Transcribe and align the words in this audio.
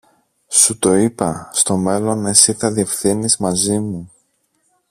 Σου 0.47 0.79
το 0.79 0.93
είπα, 0.93 1.49
στο 1.53 1.77
μέλλον 1.77 2.25
εσύ 2.25 2.53
θα 2.53 2.71
διευθύνεις 2.71 3.37
μαζί 3.37 3.79
μου. 3.79 4.11